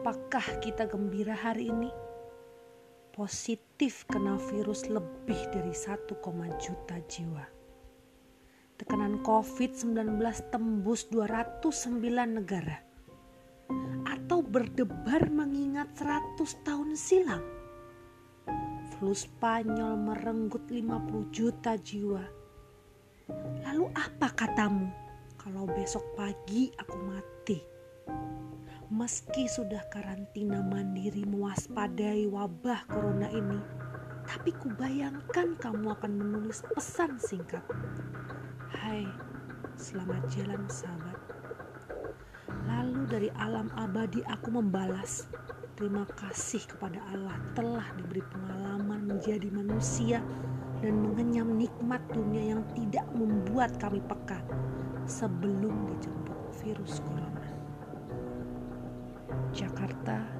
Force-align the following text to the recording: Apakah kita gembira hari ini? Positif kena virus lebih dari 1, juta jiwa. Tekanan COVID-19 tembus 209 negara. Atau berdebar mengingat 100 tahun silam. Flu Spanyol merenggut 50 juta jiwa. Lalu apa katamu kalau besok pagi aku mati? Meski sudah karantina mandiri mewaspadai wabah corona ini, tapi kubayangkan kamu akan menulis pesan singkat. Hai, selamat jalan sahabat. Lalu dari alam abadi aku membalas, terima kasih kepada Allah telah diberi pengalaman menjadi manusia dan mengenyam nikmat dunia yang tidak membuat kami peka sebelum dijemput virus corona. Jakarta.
Apakah 0.00 0.64
kita 0.64 0.88
gembira 0.88 1.36
hari 1.36 1.68
ini? 1.68 1.92
Positif 3.12 4.08
kena 4.08 4.40
virus 4.48 4.88
lebih 4.88 5.36
dari 5.52 5.76
1, 5.76 6.08
juta 6.56 6.96
jiwa. 7.04 7.44
Tekanan 8.80 9.20
COVID-19 9.20 10.16
tembus 10.48 11.04
209 11.12 12.00
negara. 12.16 12.80
Atau 14.08 14.40
berdebar 14.40 15.28
mengingat 15.28 15.92
100 16.00 16.48
tahun 16.64 16.96
silam. 16.96 17.44
Flu 18.96 19.12
Spanyol 19.12 20.00
merenggut 20.00 20.64
50 20.64 21.28
juta 21.28 21.76
jiwa. 21.76 22.24
Lalu 23.68 23.84
apa 23.92 24.32
katamu 24.32 24.88
kalau 25.36 25.68
besok 25.68 26.16
pagi 26.16 26.72
aku 26.80 26.96
mati? 27.04 27.60
Meski 29.00 29.48
sudah 29.48 29.80
karantina 29.88 30.60
mandiri 30.60 31.24
mewaspadai 31.24 32.28
wabah 32.28 32.84
corona 32.84 33.32
ini, 33.32 33.56
tapi 34.28 34.52
kubayangkan 34.52 35.56
kamu 35.56 35.96
akan 35.96 36.20
menulis 36.20 36.60
pesan 36.76 37.16
singkat. 37.16 37.64
Hai, 38.68 39.08
selamat 39.80 40.20
jalan 40.36 40.68
sahabat. 40.68 41.16
Lalu 42.68 43.08
dari 43.08 43.28
alam 43.40 43.72
abadi 43.80 44.20
aku 44.28 44.52
membalas, 44.52 45.24
terima 45.80 46.04
kasih 46.20 46.60
kepada 46.68 47.00
Allah 47.08 47.40
telah 47.56 47.88
diberi 47.96 48.20
pengalaman 48.28 49.16
menjadi 49.16 49.48
manusia 49.48 50.20
dan 50.84 51.00
mengenyam 51.00 51.56
nikmat 51.56 52.04
dunia 52.12 52.52
yang 52.52 52.62
tidak 52.76 53.08
membuat 53.16 53.72
kami 53.80 54.04
peka 54.04 54.44
sebelum 55.08 55.88
dijemput 55.88 56.36
virus 56.60 57.00
corona. 57.00 57.59
Jakarta. 59.60 60.39